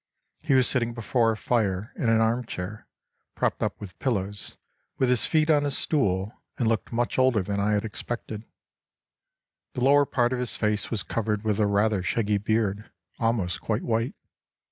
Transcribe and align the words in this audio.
He 0.41 0.55
was 0.55 0.67
sitting 0.67 0.95
before 0.95 1.31
a 1.31 1.37
fire 1.37 1.93
in 1.95 2.09
an 2.09 2.21
arm 2.21 2.43
chair, 2.45 2.87
propped 3.35 3.61
up 3.61 3.79
with 3.79 3.99
pillows, 3.99 4.57
with 4.97 5.09
his 5.11 5.27
feet 5.27 5.51
on 5.51 5.63
a 5.63 5.69
stool, 5.69 6.41
and 6.57 6.67
looked 6.67 6.91
much 6.91 7.19
older 7.19 7.43
than 7.43 7.59
I 7.59 7.73
had 7.73 7.85
expected. 7.85 8.47
The 9.73 9.83
lower 9.83 10.07
part 10.07 10.33
of 10.33 10.39
his 10.39 10.55
face 10.57 10.89
was 10.89 11.03
covered 11.03 11.43
with 11.43 11.59
a 11.59 11.67
rather 11.67 12.01
shaggy 12.01 12.39
beard, 12.39 12.89
almost 13.19 13.61
quite 13.61 13.83
white. 13.83 14.15